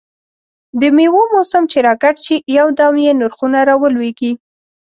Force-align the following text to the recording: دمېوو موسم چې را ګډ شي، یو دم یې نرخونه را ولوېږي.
دمېوو 0.81 1.21
موسم 1.35 1.63
چې 1.71 1.77
را 1.85 1.93
ګډ 2.03 2.15
شي، 2.25 2.37
یو 2.57 2.67
دم 2.79 2.95
یې 3.05 3.11
نرخونه 3.19 3.59
را 3.67 3.75
ولوېږي. 3.81 4.31